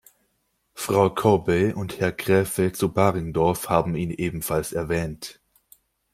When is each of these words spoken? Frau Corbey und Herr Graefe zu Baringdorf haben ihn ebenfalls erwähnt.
Frau 0.73 1.11
Corbey 1.13 1.73
und 1.73 1.99
Herr 1.99 2.11
Graefe 2.11 2.71
zu 2.71 2.91
Baringdorf 2.91 3.69
haben 3.69 3.93
ihn 3.95 4.09
ebenfalls 4.09 4.73
erwähnt. 4.73 5.39